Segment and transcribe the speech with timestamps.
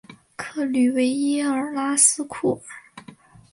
[0.35, 2.61] 克吕维耶尔拉斯库尔。